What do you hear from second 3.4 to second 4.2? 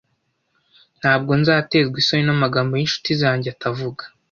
atavuga,